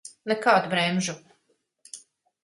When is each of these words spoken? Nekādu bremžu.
Nekādu 0.29 0.69
bremžu. 0.71 1.15